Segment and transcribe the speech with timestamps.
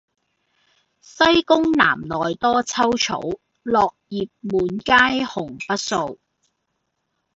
[1.01, 3.19] 西宮南內多秋草，
[3.61, 6.17] 落葉滿階紅不掃。